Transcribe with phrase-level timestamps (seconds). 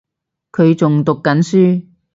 [0.51, 1.85] 佢仲讀緊書